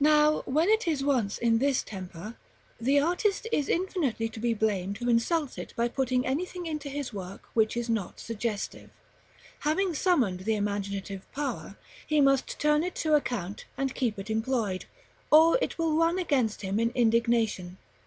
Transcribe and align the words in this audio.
Now, 0.00 0.42
when 0.44 0.68
it 0.68 0.86
is 0.86 1.02
once 1.02 1.38
in 1.38 1.56
this 1.56 1.82
temper, 1.82 2.36
the 2.78 3.00
artist 3.00 3.46
is 3.50 3.70
infinitely 3.70 4.28
to 4.28 4.38
be 4.38 4.52
blamed 4.52 4.98
who 4.98 5.08
insults 5.08 5.56
it 5.56 5.72
by 5.74 5.88
putting 5.88 6.26
anything 6.26 6.66
into 6.66 6.90
his 6.90 7.14
work 7.14 7.44
which 7.54 7.74
is 7.74 7.88
not 7.88 8.20
suggestive: 8.20 8.90
having 9.60 9.94
summoned 9.94 10.40
the 10.40 10.56
imaginative 10.56 11.24
power, 11.32 11.78
he 12.06 12.20
must 12.20 12.58
turn 12.60 12.82
it 12.84 12.94
to 12.96 13.14
account 13.14 13.64
and 13.78 13.94
keep 13.94 14.18
it 14.18 14.28
employed, 14.28 14.84
or 15.30 15.56
it 15.62 15.78
will 15.78 15.96
run 15.96 16.18
against 16.18 16.60
him 16.60 16.78
in 16.78 16.90
indignation. 16.90 17.78